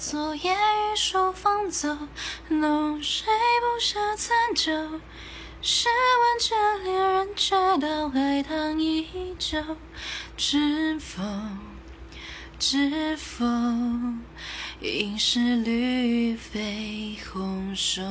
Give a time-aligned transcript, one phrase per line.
[0.00, 1.94] 昨夜雨疏风骤
[2.48, 3.26] 浓睡
[3.60, 4.72] 不消残酒
[5.60, 9.06] 试问卷帘人却道海棠依
[9.38, 9.62] 旧？
[10.38, 11.22] 知否？
[12.58, 13.44] 知否？
[14.80, 18.02] 应是绿肥红瘦？